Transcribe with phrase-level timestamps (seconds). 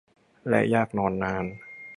[0.49, 1.45] และอยากนอนนาน